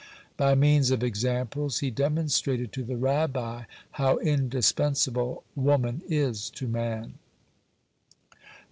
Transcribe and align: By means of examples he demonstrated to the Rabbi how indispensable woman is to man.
By 0.35 0.55
means 0.55 0.89
of 0.89 1.03
examples 1.03 1.77
he 1.77 1.91
demonstrated 1.91 2.73
to 2.73 2.83
the 2.83 2.97
Rabbi 2.97 3.65
how 3.91 4.17
indispensable 4.17 5.43
woman 5.55 6.01
is 6.09 6.49
to 6.57 6.67
man. 6.67 7.19